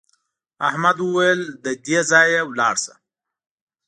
[0.69, 2.93] احمد وویل له دې ځایه لاړ شه.